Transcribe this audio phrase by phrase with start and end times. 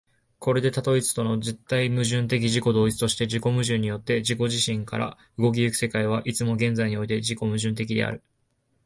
[0.41, 8.23] それで多と一との絶対矛盾的自己同一として、自己矛盾によって自己自身から動き行く世界は、いつも現在において自己矛盾的である。